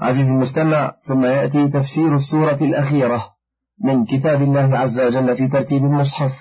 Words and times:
عزيزي 0.00 0.30
المستمع 0.30 0.96
ثم 1.08 1.24
يأتي 1.24 1.68
تفسير 1.68 2.14
السورة 2.14 2.64
الأخيرة 2.64 3.34
من 3.84 4.06
كتاب 4.06 4.42
الله 4.42 4.78
عز 4.78 5.00
وجل 5.00 5.36
في 5.36 5.48
ترتيب 5.48 5.84
المصحف. 5.84 6.32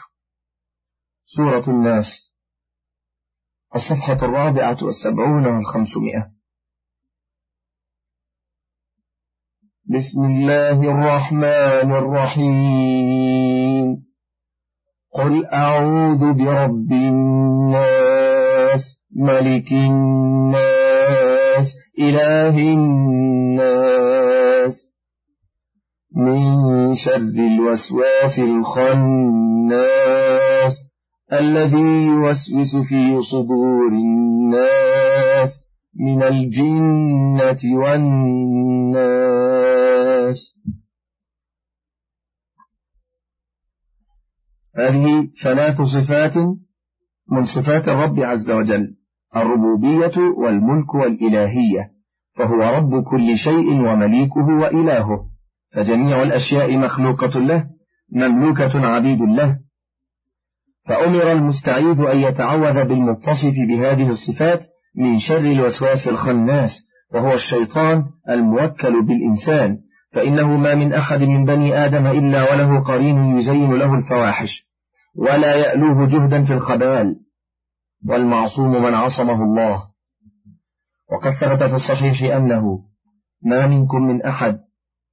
سورة 1.23 1.69
الناس. 1.69 2.33
الصفحة 3.75 4.25
الرابعة 4.25 4.77
والسبعون 4.81 5.45
والخمسمائة. 5.45 6.31
بسم 9.85 10.25
الله 10.25 10.81
الرحمن 10.81 11.91
الرحيم. 11.91 13.29
قل 15.13 15.45
أعوذ 15.45 16.33
برب 16.33 16.91
الناس 16.91 18.81
ملك 19.15 19.71
الناس 19.71 20.78
إله 21.99 22.57
الناس. 22.73 24.19
من 26.15 26.95
شر 26.95 27.17
الوسواس 27.17 28.39
الخناس 28.39 29.79
الذي 31.33 32.05
يوسوس 32.05 32.75
في 32.89 33.21
صدور 33.31 33.87
الناس 33.87 35.49
من 35.95 36.23
الجنة 36.23 37.61
والناس. 37.83 39.19
هذه 44.77 45.29
ثلاث 45.43 45.81
صفات 45.81 46.37
من 47.31 47.45
صفات 47.55 47.87
الرب 47.87 48.19
عز 48.19 48.51
وجل. 48.51 48.98
الربوبية 49.35 50.17
والملك 50.37 50.93
والإلهية 50.93 51.89
فهو 52.35 52.61
رب 52.61 53.03
كل 53.03 53.37
شيء 53.37 53.71
ومليكه 53.71 54.47
وإلهه. 54.61 55.25
فجميع 55.75 56.23
الأشياء 56.23 56.77
مخلوقة 56.77 57.39
له 57.39 57.65
مملوكة 58.15 58.87
عبيد 58.87 59.21
له. 59.21 59.57
فأمر 60.87 61.31
المستعيذ 61.31 62.01
أن 62.01 62.17
يتعوذ 62.17 62.85
بالمتصف 62.85 63.53
بهذه 63.67 64.07
الصفات 64.07 64.65
من 64.95 65.19
شر 65.19 65.37
الوسواس 65.37 66.07
الخناس 66.07 66.71
وهو 67.13 67.33
الشيطان 67.33 68.03
الموكل 68.29 69.05
بالإنسان. 69.05 69.77
فإنه 70.11 70.57
ما 70.57 70.75
من 70.75 70.93
أحد 70.93 71.21
من 71.21 71.45
بني 71.45 71.85
آدم 71.85 72.07
إلا 72.07 72.53
وله 72.53 72.79
قرين 72.79 73.37
يزين 73.37 73.73
له 73.73 73.93
الفواحش 73.93 74.69
ولا 75.15 75.55
يألوه 75.55 76.07
جهدا 76.07 76.43
في 76.43 76.53
الخبال. 76.53 77.15
والمعصوم 78.07 78.71
من 78.71 78.93
عصمه 78.93 79.43
الله. 79.43 79.89
وقد 81.11 81.31
ثبت 81.41 81.63
في 81.63 81.75
الصحيح 81.75 82.35
أنه 82.35 82.79
ما 83.43 83.67
منكم 83.67 84.01
من 84.01 84.21
أحد 84.21 84.59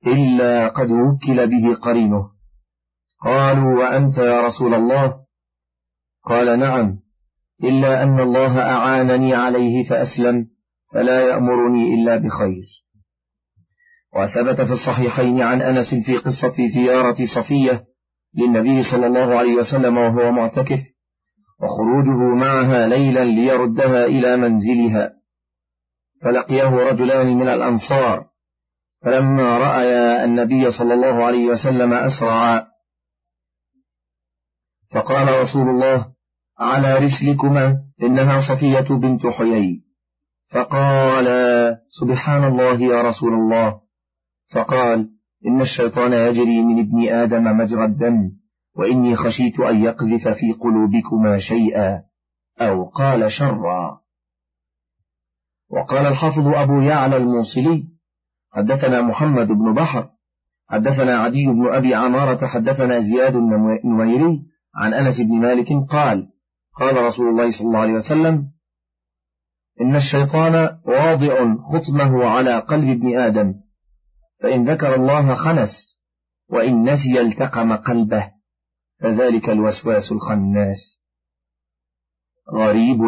إلا 0.07 0.69
قد 0.69 0.91
وكل 0.91 1.47
به 1.47 1.75
قرينه. 1.75 2.31
قالوا 3.25 3.79
وأنت 3.79 4.19
يا 4.19 4.41
رسول 4.41 4.75
الله؟ 4.75 5.17
قال 6.25 6.59
نعم 6.59 6.99
إلا 7.65 8.03
أن 8.03 8.21
الله 8.21 8.61
أعانني 8.61 9.35
عليه 9.35 9.89
فأسلم 9.89 10.47
فلا 10.93 11.21
يأمرني 11.21 11.95
إلا 11.95 12.17
بخير. 12.17 12.67
وثبت 14.17 14.61
في 14.61 14.73
الصحيحين 14.73 15.41
عن 15.41 15.63
أنس 15.63 15.95
في 16.07 16.17
قصة 16.17 16.55
زيارة 16.75 17.17
صفية 17.35 17.85
للنبي 18.35 18.83
صلى 18.83 19.07
الله 19.07 19.39
عليه 19.39 19.55
وسلم 19.55 19.97
وهو 19.97 20.33
معتكف 20.33 20.81
وخروجه 21.63 22.35
معها 22.35 22.87
ليلا 22.87 23.25
ليردها 23.25 24.05
إلى 24.05 24.37
منزلها. 24.37 25.13
فلقيه 26.23 26.69
رجلان 26.69 27.27
من 27.27 27.49
الأنصار. 27.49 28.27
فلما 29.05 29.59
رأيا 29.59 30.25
النبي 30.25 30.71
صلى 30.71 30.95
الله 30.95 31.25
عليه 31.25 31.47
وسلم 31.47 31.93
أسرعا. 31.93 32.67
فقال 34.95 35.41
رسول 35.41 35.69
الله 35.69 36.07
على 36.59 36.99
رسلكما 36.99 37.77
إنها 38.03 38.41
صفية 38.41 38.95
بنت 38.95 39.27
حيي. 39.27 39.83
فقال 40.51 41.27
سبحان 41.89 42.45
الله 42.45 42.81
يا 42.81 43.03
رسول 43.03 43.33
الله. 43.33 43.81
فقال 44.55 45.09
إن 45.47 45.61
الشيطان 45.61 46.13
يجري 46.13 46.63
من 46.65 46.81
ابن 46.81 47.09
آدم 47.09 47.45
مجرى 47.59 47.85
الدم. 47.85 48.31
وإني 48.79 49.17
خشيت 49.17 49.61
أن 49.61 49.83
يقذف 49.83 50.29
في 50.29 50.53
قلوبكما 50.53 51.39
شيئا 51.39 52.03
أو 52.61 52.85
قال 52.85 53.33
شرا. 53.33 54.01
وقال 55.71 56.07
الحافظ 56.07 56.49
أبو 56.49 56.81
يعلى 56.81 57.17
الموصلي 57.17 57.85
حدثنا 58.53 59.03
محمد 59.03 59.47
بن 59.47 59.75
بحر 59.75 60.09
حدثنا 60.69 61.19
عدي 61.19 61.47
بن 61.47 61.69
أبي 61.69 61.95
عمارة 61.95 62.47
حدثنا 62.47 62.99
زياد 62.99 63.35
النميري 63.85 64.43
عن 64.75 64.95
أنس 64.95 65.21
بن 65.21 65.41
مالك 65.41 65.67
قال 65.91 66.29
قال 66.79 66.97
رسول 67.05 67.29
الله 67.29 67.51
صلى 67.51 67.67
الله 67.67 67.79
عليه 67.79 67.93
وسلم 67.93 68.49
إن 69.81 69.97
الشيطان 69.97 70.55
واضع 70.87 71.55
خطمه 71.73 72.25
على 72.25 72.59
قلب 72.59 72.89
ابن 72.89 73.19
آدم 73.19 73.55
فإن 74.43 74.71
ذكر 74.71 74.95
الله 74.95 75.35
خنس 75.35 76.01
وإن 76.51 76.91
نسي 76.91 77.21
التقم 77.21 77.77
قلبه. 77.77 78.36
فذلك 79.01 79.51
الوسواس 79.51 80.13
الخناس. 80.13 81.01
غريب. 82.53 83.01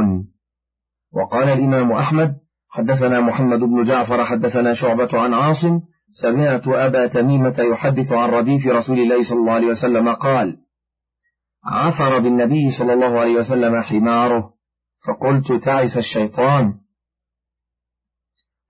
وقال 1.12 1.48
الإمام 1.48 1.92
أحمد 1.92 2.36
حدثنا 2.68 3.20
محمد 3.20 3.58
بن 3.58 3.82
جعفر 3.82 4.24
حدثنا 4.24 4.74
شعبة 4.74 5.08
عن 5.12 5.34
عاصم 5.34 5.80
سمعت 6.22 6.68
أبا 6.68 7.06
تميمة 7.06 7.54
يحدث 7.58 8.12
عن 8.12 8.28
رديف 8.28 8.66
رسول 8.66 8.98
الله 8.98 9.22
صلى 9.22 9.38
الله 9.38 9.52
عليه 9.52 9.66
وسلم 9.66 10.14
قال 10.14 10.56
عثر 11.64 12.18
بالنبي 12.18 12.70
صلى 12.78 12.92
الله 12.92 13.20
عليه 13.20 13.34
وسلم 13.34 13.82
حماره 13.82 14.54
فقلت 15.06 15.52
تعس 15.52 15.96
الشيطان. 15.96 16.74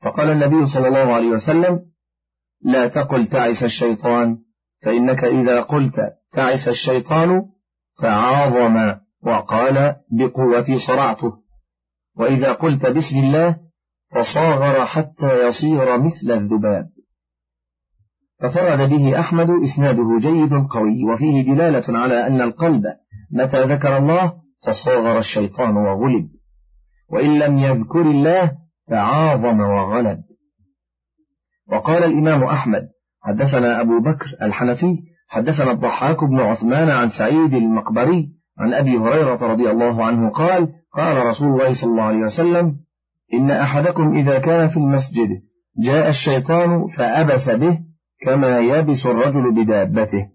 فقال 0.02 0.30
النبي 0.30 0.66
صلى 0.66 0.88
الله 0.88 1.14
عليه 1.14 1.28
وسلم 1.28 1.80
لا 2.62 2.88
تقل 2.88 3.26
تعس 3.26 3.62
الشيطان 3.62 4.38
فإنك 4.82 5.24
إذا 5.24 5.60
قلت 5.60 6.17
تعس 6.32 6.68
الشيطان 6.68 7.42
تعاظم 8.02 8.94
وقال 9.22 9.96
بقوتي 10.10 10.76
صرعته. 10.86 11.32
وإذا 12.16 12.52
قلت 12.52 12.86
بسم 12.86 13.16
الله 13.16 13.56
تصاغر 14.10 14.86
حتى 14.86 15.46
يصير 15.46 15.98
مثل 15.98 16.30
الذباب. 16.30 16.88
ففرد 18.40 18.88
به 18.90 19.20
أحمد 19.20 19.48
إسناده 19.64 20.18
جيد 20.20 20.52
قوي 20.52 21.04
وفيه 21.12 21.42
دلالة 21.42 21.98
على 21.98 22.26
أن 22.26 22.40
القلب 22.40 22.82
متى 23.32 23.64
ذكر 23.64 23.96
الله 23.96 24.32
تصاغر 24.62 25.18
الشيطان 25.18 25.76
وغلب. 25.76 26.28
وإن 27.10 27.38
لم 27.38 27.58
يذكر 27.58 28.00
الله 28.00 28.52
تعاظم 28.88 29.60
وغلب. 29.60 30.18
وقال 31.72 32.04
الإمام 32.04 32.44
أحمد 32.44 32.88
حدثنا 33.22 33.80
أبو 33.80 34.00
بكر 34.00 34.26
الحنفي 34.42 34.94
حدثنا 35.28 35.70
الضحاك 35.70 36.24
بن 36.24 36.40
عثمان 36.40 36.88
عن 36.88 37.08
سعيد 37.08 37.54
المقبري 37.54 38.28
عن 38.58 38.74
أبي 38.74 38.98
هريرة 38.98 39.52
رضي 39.52 39.70
الله 39.70 40.04
عنه 40.04 40.30
قال 40.30 40.68
قال 40.94 41.26
رسول 41.26 41.48
الله 41.48 41.72
صلى 41.82 41.90
الله 41.90 42.02
عليه 42.02 42.18
وسلم 42.18 42.76
إن 43.34 43.50
أحدكم 43.50 44.16
إذا 44.16 44.38
كان 44.38 44.68
في 44.68 44.76
المسجد 44.76 45.28
جاء 45.84 46.08
الشيطان 46.08 46.86
فأبس 46.96 47.50
به 47.50 47.78
كما 48.24 48.58
يبس 48.58 49.06
الرجل 49.06 49.64
بدابته 49.64 50.28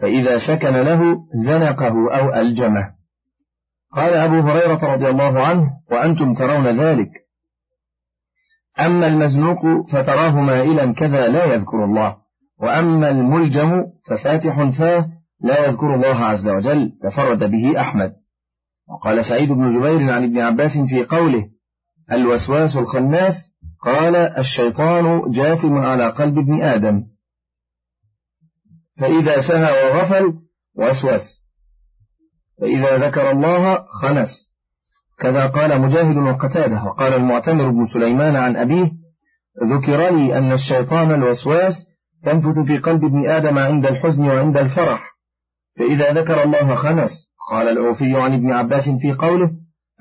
فإذا 0.00 0.38
سكن 0.38 0.74
له 0.76 1.00
زنقه 1.46 2.18
أو 2.18 2.34
ألجمه. 2.34 2.90
قال 3.92 4.14
أبو 4.14 4.48
هريرة 4.48 4.94
رضي 4.94 5.08
الله 5.08 5.46
عنه 5.46 5.70
وأنتم 5.90 6.34
ترون 6.34 6.80
ذلك. 6.80 7.10
أما 8.80 9.06
المزنوق 9.06 9.58
فتراه 9.92 10.40
مائلا 10.40 10.92
كذا 10.92 11.26
لا 11.26 11.44
يذكر 11.44 11.84
الله. 11.84 12.16
وأما 12.60 13.10
الملجم 13.10 13.84
ففاتح 14.06 14.70
فاه 14.78 15.08
لا 15.40 15.66
يذكر 15.66 15.94
الله 15.94 16.16
عز 16.16 16.48
وجل 16.48 16.92
تفرد 17.02 17.50
به 17.50 17.80
أحمد. 17.80 18.12
وقال 18.88 19.24
سعيد 19.24 19.48
بن 19.48 19.78
جبير 19.78 20.10
عن 20.10 20.24
ابن 20.24 20.38
عباس 20.38 20.70
في 20.88 21.04
قوله 21.04 21.48
الوسواس 22.12 22.76
الخناس 22.76 23.34
قال 23.84 24.16
الشيطان 24.16 25.30
جاثم 25.30 25.74
على 25.74 26.10
قلب 26.10 26.38
ابن 26.38 26.62
آدم. 26.62 27.04
فإذا 29.00 29.40
سهى 29.40 29.84
وغفل 29.84 30.34
وسوس. 30.76 31.42
فإذا 32.60 33.08
ذكر 33.08 33.30
الله 33.30 33.84
خنس. 34.02 34.52
كذا 35.18 35.46
قال 35.46 35.80
مجاهد 35.80 36.16
وقتاده. 36.16 36.84
وقال 36.84 37.12
المعتمر 37.14 37.70
بن 37.70 37.86
سليمان 37.86 38.36
عن 38.36 38.56
أبيه 38.56 38.90
ذكر 39.72 40.10
لي 40.10 40.38
أن 40.38 40.52
الشيطان 40.52 41.14
الوسواس 41.14 41.74
تنفث 42.24 42.66
في 42.66 42.78
قلب 42.78 43.04
ابن 43.04 43.30
آدم 43.30 43.58
عند 43.58 43.86
الحزن 43.86 44.28
وعند 44.28 44.56
الفرح. 44.56 45.18
فإذا 45.78 46.12
ذكر 46.12 46.42
الله 46.42 46.74
خنس 46.74 47.10
قال 47.50 47.68
الأوفي 47.68 48.16
عن 48.16 48.34
ابن 48.34 48.52
عباس 48.52 48.84
في 49.00 49.12
قوله 49.12 49.50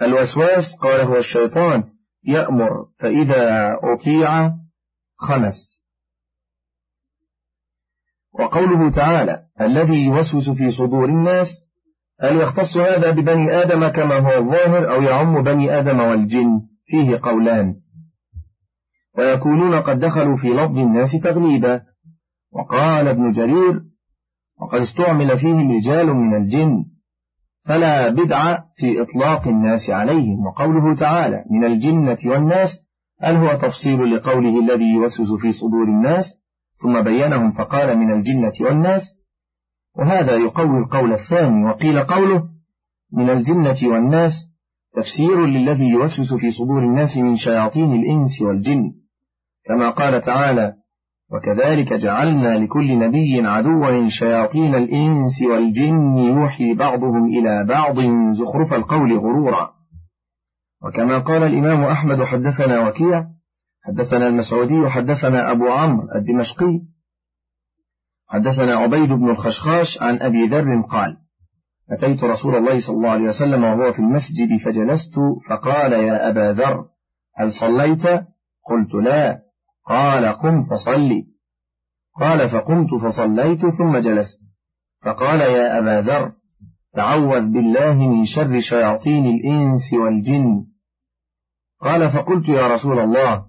الوسواس 0.02 0.64
قال 0.82 1.02
هو 1.02 1.16
الشيطان 1.16 1.84
يأمر. 2.24 2.86
فإذا 3.00 3.74
أطيع 3.84 4.52
خنس 5.18 5.78
وقوله 8.40 8.92
تعالى 8.92 9.40
الذي 9.62 10.06
يوسوس 10.06 10.50
في 10.50 10.72
صدور 10.72 11.06
الناس 11.06 11.48
هل 12.22 12.42
يختص 12.42 12.78
هذا 12.78 13.12
ببني 13.12 13.62
آدم 13.62 13.88
كما 13.88 14.20
هو 14.20 14.38
الظاهر 14.38 14.96
أو 14.96 15.02
يعم 15.02 15.44
بني 15.44 15.80
آدم 15.80 16.00
والجن؟ 16.00 16.62
فيه 16.86 17.20
قولان. 17.24 17.76
ويكونون 19.18 19.82
قد 19.82 20.00
دخلوا 20.00 20.36
في 20.36 20.48
لفظ 20.48 20.78
الناس 20.78 21.10
تغليبا. 21.24 21.82
وقال 22.54 23.08
ابن 23.08 23.32
جرير 23.32 23.82
وقد 24.62 24.80
استعمل 24.80 25.38
فيهم 25.38 25.72
رجال 25.72 26.08
من 26.08 26.36
الجن 26.36 26.86
فلا 27.68 28.10
بدع 28.10 28.58
في 28.76 29.02
إطلاق 29.02 29.48
الناس 29.48 29.90
عليهم. 29.90 30.46
وقوله 30.46 30.96
تعالى 30.96 31.44
من 31.52 31.64
الجنة 31.64 32.18
والناس 32.26 32.70
هل 33.22 33.36
هو 33.36 33.58
تفصيل 33.58 34.16
لقوله 34.16 34.60
الذي 34.60 34.86
يوسوس 34.86 35.42
في 35.42 35.52
صدور 35.52 35.84
الناس 35.84 36.24
ثم 36.84 37.02
بينهم 37.02 37.52
فقال 37.52 37.98
من 37.98 38.12
الجنة 38.12 38.52
والناس 38.62 39.02
وهذا 39.98 40.36
يقوي 40.36 40.78
القول 40.80 41.14
الثاني 41.14 41.66
وقيل 41.66 42.04
قوله 42.04 42.44
من 43.14 43.30
الجنة 43.30 43.94
والناس 43.94 44.32
تفسير 44.94 45.46
للذي 45.46 45.86
يوسوس 45.86 46.34
في 46.34 46.52
صدور 46.52 46.80
الناس 46.80 47.18
من 47.18 47.36
شياطين 47.36 47.94
الإنس 47.94 48.42
والجن. 48.42 48.92
كما 49.66 49.90
قال 49.90 50.22
تعالى 50.22 50.74
وكذلك 51.32 51.94
جعلنا 51.94 52.58
لكل 52.58 53.00
نبي 53.00 53.48
عدوا 53.48 54.08
شياطين 54.08 54.76
الإنس 54.76 55.42
والجن 55.52 56.18
يوحي 56.18 56.74
بعضهم 56.74 57.26
إلى 57.26 57.66
بعض 57.66 57.96
زخرف 58.32 58.74
القول 58.74 59.18
غرورا. 59.18 59.70
وكما 60.84 61.20
قال 61.20 61.44
الإمام 61.44 61.84
أحمد 61.84 62.24
حدثنا 62.24 62.88
وكيع 62.88 63.26
حدثنا 63.84 64.28
المسعودي 64.28 64.90
حدثنا 64.90 65.52
أبو 65.52 65.68
عمرو 65.68 66.08
الدمشقي 66.16 66.82
حدثنا 68.28 68.76
عبيد 68.76 69.10
بن 69.10 69.30
الخشخاش 69.30 70.02
عن 70.02 70.22
أبي 70.22 70.48
ذر 70.48 70.82
قال 70.82 71.18
أتيت 71.92 72.24
رسول 72.24 72.56
الله 72.56 72.80
صلى 72.88 72.96
الله 72.96 73.10
عليه 73.10 73.24
وسلم 73.28 73.64
وهو 73.64 73.92
في 73.92 74.00
المسجد 74.00 74.58
فجلست 74.66 75.16
فقال 75.50 75.94
يا 75.94 76.30
أبا 76.30 76.52
ذر 76.52 76.86
هل 77.36 77.52
صليت؟ 77.52 78.04
قلت 78.70 78.96
لا. 79.04 79.47
قال 79.88 80.38
قم 80.38 80.64
فصلي. 80.64 81.24
قال 82.20 82.50
فقمت 82.50 82.90
فصليت 83.04 83.66
ثم 83.66 83.98
جلست. 83.98 84.40
فقال 85.06 85.42
يا 85.42 85.80
أبا 85.80 86.02
ذر 86.02 86.32
تعوذ 86.94 87.52
بالله 87.54 87.94
من 87.94 88.26
شر 88.26 88.60
شياطين 88.60 89.26
الإنس 89.26 89.94
والجن. 89.94 90.66
قال 91.82 92.10
فقلت 92.10 92.50
يا 92.50 92.68
رسول 92.68 93.00
الله 93.00 93.46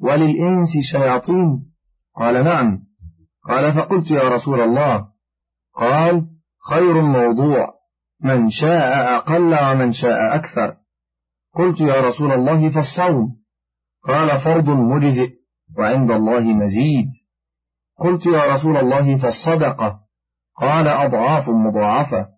وللإنس 0.00 0.68
شياطين؟ 0.92 1.72
قال 2.16 2.44
نعم. 2.44 2.78
قال 3.48 3.72
فقلت 3.72 4.10
يا 4.10 4.28
رسول 4.28 4.60
الله 4.60 5.08
قال 5.74 6.26
خير 6.70 7.02
موضوع 7.02 7.74
من 8.20 8.50
شاء 8.50 9.16
أقل 9.16 9.72
ومن 9.72 9.92
شاء 9.92 10.36
أكثر. 10.36 10.76
قلت 11.54 11.80
يا 11.80 12.00
رسول 12.00 12.32
الله 12.32 12.68
فالصوم. 12.68 13.36
قال 14.04 14.40
فرض 14.44 14.68
مجزئ. 14.68 15.45
وعند 15.78 16.10
الله 16.10 16.40
مزيد. 16.40 17.10
قلت 17.98 18.26
يا 18.26 18.52
رسول 18.52 18.76
الله 18.76 19.16
فالصدقة. 19.16 20.00
قال 20.56 20.88
أضعاف 20.88 21.48
مضاعفة. 21.48 22.28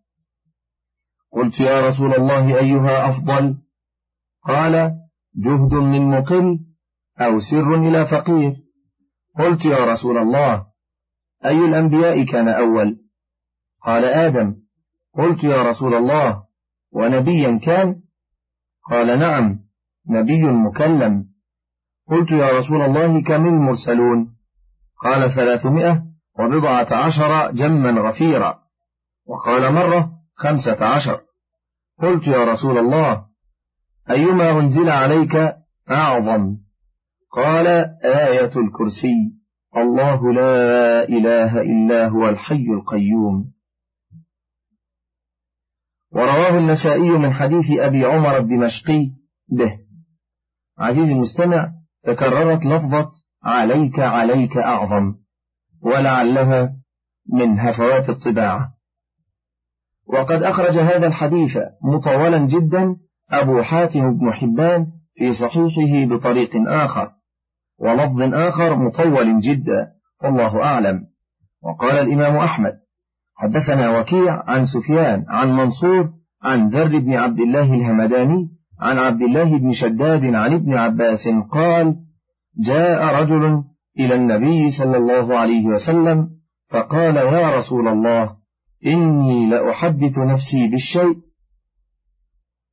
قلت 1.32 1.60
يا 1.60 1.86
رسول 1.86 2.14
الله 2.14 2.58
أيها 2.58 3.08
أفضل؟ 3.08 3.58
قال 4.44 4.92
جهد 5.36 5.72
من 5.72 6.10
مقل 6.10 6.58
أو 7.20 7.38
سر 7.50 7.74
إلى 7.74 8.06
فقير. 8.06 8.56
قلت 9.38 9.64
يا 9.64 9.84
رسول 9.84 10.18
الله 10.18 10.66
أي 11.44 11.58
الأنبياء 11.58 12.24
كان 12.24 12.48
أول؟ 12.48 13.00
قال 13.82 14.04
آدم. 14.04 14.54
قلت 15.14 15.44
يا 15.44 15.62
رسول 15.62 15.94
الله 15.94 16.44
ونبيا 16.92 17.58
كان؟ 17.58 18.02
قال 18.90 19.18
نعم 19.18 19.60
نبي 20.10 20.42
مكلم. 20.42 21.27
قلت 22.10 22.30
يا 22.30 22.58
رسول 22.58 22.82
الله 22.82 23.22
كم 23.22 23.46
المرسلون؟ 23.46 24.34
قال 25.04 25.30
ثلاثمائة 25.30 26.02
وبضعة 26.38 26.94
عشر 27.06 27.50
جما 27.50 28.08
غفيرا. 28.08 28.58
وقال 29.26 29.74
مرة 29.74 30.10
خمسة 30.34 30.86
عشر. 30.86 31.20
قلت 31.98 32.26
يا 32.26 32.44
رسول 32.44 32.78
الله 32.78 33.24
أيما 34.10 34.50
أنزل 34.50 34.88
عليك 34.88 35.36
أعظم؟ 35.90 36.56
قال 37.32 37.66
آية 38.04 38.52
الكرسي 38.56 39.38
الله 39.76 40.32
لا 40.32 41.02
إله 41.08 41.60
إلا 41.60 42.08
هو 42.08 42.28
الحي 42.28 42.66
القيوم. 42.78 43.52
ورواه 46.12 46.58
النسائي 46.58 47.10
من 47.10 47.32
حديث 47.32 47.80
أبي 47.80 48.04
عمر 48.04 48.36
الدمشقي 48.36 49.10
به. 49.48 49.78
عزيزي 50.78 51.12
المستمع 51.12 51.77
تكررت 52.04 52.66
لفظة 52.66 53.10
عليك 53.44 53.98
عليك 54.00 54.56
أعظم 54.56 55.14
ولعلها 55.82 56.72
من 57.32 57.60
هفوات 57.60 58.08
الطباعة. 58.08 58.72
وقد 60.06 60.42
أخرج 60.42 60.78
هذا 60.78 61.06
الحديث 61.06 61.58
مطولا 61.84 62.46
جدا 62.46 62.96
أبو 63.30 63.62
حاتم 63.62 64.18
بن 64.18 64.32
حبان 64.32 64.86
في 65.14 65.32
صحيحه 65.32 66.14
بطريق 66.14 66.50
آخر 66.68 67.10
ولفظ 67.78 68.34
آخر 68.34 68.76
مطول 68.76 69.40
جدا 69.40 69.92
والله 70.24 70.64
أعلم. 70.64 71.06
وقال 71.62 71.98
الإمام 71.98 72.36
أحمد 72.36 72.72
حدثنا 73.36 73.98
وكيع 73.98 74.42
عن 74.46 74.64
سفيان 74.64 75.24
عن 75.28 75.52
منصور 75.52 76.12
عن 76.42 76.68
ذر 76.68 76.98
بن 76.98 77.14
عبد 77.14 77.38
الله 77.38 77.74
الهمداني 77.74 78.57
عن 78.80 78.98
عبد 78.98 79.22
الله 79.22 79.58
بن 79.58 79.72
شداد 79.72 80.24
عن 80.24 80.54
ابن 80.54 80.74
عباس 80.74 81.28
قال 81.52 81.96
جاء 82.58 83.22
رجل 83.22 83.62
إلى 83.98 84.14
النبي 84.14 84.70
صلى 84.70 84.96
الله 84.96 85.38
عليه 85.38 85.66
وسلم 85.66 86.28
فقال 86.72 87.16
يا 87.16 87.56
رسول 87.56 87.88
الله 87.88 88.36
إني 88.86 89.50
لأحدث 89.50 90.18
نفسي 90.18 90.68
بالشيء 90.68 91.28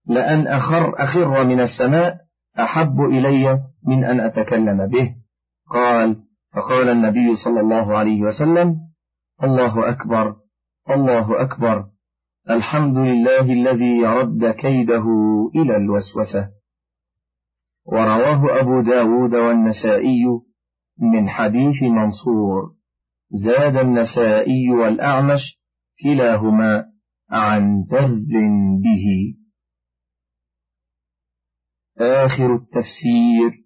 لأن 0.07 0.47
أخر 0.47 1.03
أخر 1.03 1.43
من 1.43 1.59
السماء 1.59 2.17
أحب 2.59 3.01
إلي 3.01 3.59
من 3.87 4.05
أن 4.05 4.19
أتكلم 4.19 4.87
به. 4.87 5.15
قال 5.69 6.15
فقال 6.55 6.89
النبي 6.89 7.35
صلى 7.35 7.59
الله 7.59 7.97
عليه 7.97 8.21
وسلم 8.21 8.75
الله 9.43 9.89
أكبر 9.89 10.35
الله 10.89 11.41
أكبر. 11.41 11.85
الحمد 12.49 12.97
لله 12.97 13.41
الذي 13.41 14.05
رد 14.05 14.45
كيده 14.51 15.05
إلى 15.55 15.77
الوسوسة. 15.77 16.51
ورواه 17.85 18.59
أبو 18.61 18.81
داود 18.81 19.33
والنسائي 19.35 20.25
من 20.99 21.29
حديث 21.29 21.83
منصور 21.83 22.75
زاد 23.29 23.75
النسائي 23.75 24.71
والأعمش 24.71 25.59
كلاهما 26.03 26.85
عن 27.29 27.83
در 27.91 28.07
به. 28.83 29.35
آخر 31.97 32.55
التفسير 32.55 33.65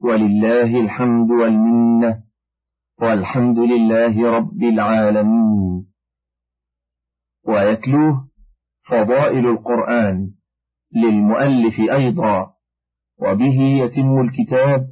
ولله 0.00 0.80
الحمد 0.80 1.30
والمنة 1.30 2.22
والحمد 3.00 3.58
لله 3.58 4.36
رب 4.36 4.62
العالمين. 4.62 5.93
ويتلوه 7.48 8.28
فضائل 8.88 9.46
القرآن 9.46 10.30
للمؤلف 10.94 11.80
أيضا 11.80 12.50
وبه 13.20 13.60
يتم 13.60 14.20
الكتاب 14.20 14.86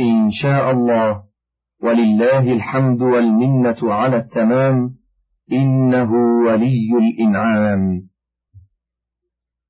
إن 0.00 0.30
شاء 0.30 0.70
الله. 0.70 1.22
ولله 1.82 2.52
الحمد 2.52 3.02
والمنة 3.02 3.76
على 3.82 4.16
التمام 4.16 4.94
إنه 5.52 6.12
ولي 6.46 6.90
الإنعام. 6.98 8.08